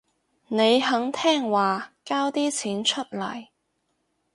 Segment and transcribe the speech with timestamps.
[0.47, 3.49] 你肯聽話交啲錢出嚟